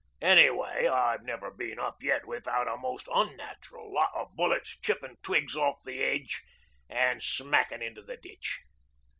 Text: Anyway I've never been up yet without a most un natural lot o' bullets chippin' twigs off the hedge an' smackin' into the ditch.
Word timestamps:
Anyway 0.23 0.87
I've 0.87 1.21
never 1.21 1.51
been 1.51 1.77
up 1.77 2.01
yet 2.01 2.25
without 2.25 2.67
a 2.67 2.75
most 2.75 3.07
un 3.09 3.37
natural 3.37 3.93
lot 3.93 4.09
o' 4.15 4.31
bullets 4.33 4.79
chippin' 4.81 5.17
twigs 5.21 5.55
off 5.55 5.83
the 5.83 5.97
hedge 5.99 6.43
an' 6.89 7.19
smackin' 7.21 7.83
into 7.83 8.01
the 8.01 8.17
ditch. 8.17 8.61